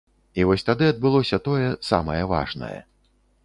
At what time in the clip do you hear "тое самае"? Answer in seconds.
1.49-2.21